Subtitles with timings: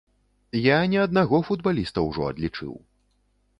[0.67, 2.73] Я не аднаго футбаліста ўжо адлічыў.